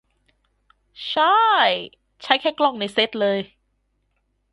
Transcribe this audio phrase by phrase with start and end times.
[1.13, 1.69] ช่าย
[2.21, 3.39] ใช้แค่กล้องในเซ็ตเลย